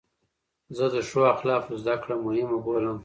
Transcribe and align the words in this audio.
زه 0.77 0.85
د 0.93 0.95
ښو 1.09 1.21
اخلاقو 1.33 1.79
زدکړه 1.83 2.15
مهمه 2.25 2.57
بولم. 2.65 2.97